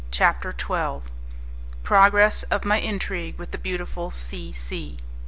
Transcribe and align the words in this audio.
CHAPTER 0.09 0.51
XII 0.59 1.07
Progress 1.83 2.41
of 2.49 2.65
My 2.65 2.79
Intrigue 2.79 3.37
with 3.37 3.51
the 3.51 3.59
Beautiful 3.59 4.09
C. 4.09 4.51
C. 4.51 4.97